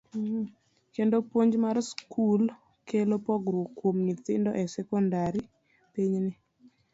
[0.95, 2.43] kendo puonj mar skul
[2.89, 5.33] kelo pogruok kuom nyithindo e sekondar
[5.93, 6.33] pinyni.